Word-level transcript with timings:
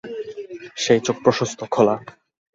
সে 0.75 0.93
চোখ 1.05 1.17
প্রশস্ত, 1.23 1.59
খোলা। 1.71 1.95